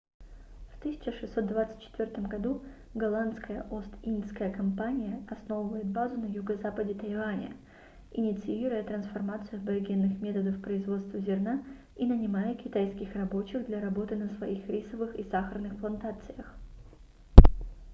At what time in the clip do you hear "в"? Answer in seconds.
0.73-0.79